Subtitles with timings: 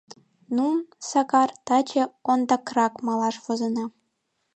[0.55, 0.67] —Ну,
[1.09, 3.85] Сакар, таче ондакрак малаш возына.